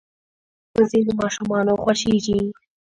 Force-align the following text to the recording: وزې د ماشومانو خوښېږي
وزې 0.77 1.01
د 1.07 1.09
ماشومانو 1.21 1.73
خوښېږي 1.83 2.39